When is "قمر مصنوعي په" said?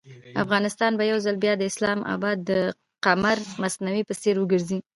3.05-4.13